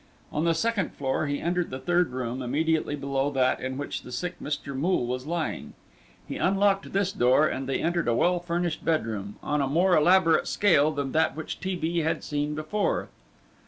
On 0.31 0.45
the 0.45 0.55
second 0.55 0.93
floor 0.93 1.27
he 1.27 1.39
entered 1.39 1.69
the 1.69 1.77
third 1.77 2.09
room, 2.09 2.41
immediately 2.41 2.95
below 2.95 3.29
that 3.29 3.59
in 3.59 3.77
which 3.77 4.01
the 4.01 4.11
sick 4.11 4.33
Mr. 4.41 4.75
Moole 4.75 5.05
was 5.05 5.27
lying. 5.27 5.73
He 6.27 6.37
unlocked 6.37 6.91
this 6.91 7.11
door 7.11 7.47
and 7.47 7.69
they 7.69 7.79
entered 7.83 8.07
a 8.07 8.15
well 8.15 8.39
furnished 8.39 8.83
bedroom; 8.83 9.35
on 9.43 9.61
a 9.61 9.67
more 9.67 9.95
elaborate 9.95 10.47
scale 10.47 10.89
than 10.89 11.11
that 11.11 11.35
which 11.35 11.59
T. 11.59 11.75
B. 11.75 11.99
had 11.99 12.23
seen 12.23 12.55
before. 12.55 13.09